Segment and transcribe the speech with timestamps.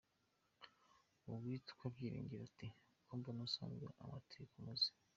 [1.31, 2.67] Uwitwa Byiringiro ati:
[3.05, 4.89] "Ko mbona usazanye amatiku muze?